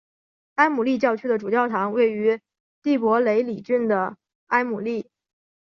[0.55, 2.41] 埃姆利教区的主教堂位于
[2.81, 5.11] 蒂珀雷里郡的埃姆利。